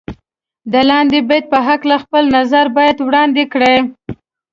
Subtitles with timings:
[0.71, 3.77] د لاندې بیت په هکله خپل نظر باید وړاندې کړئ.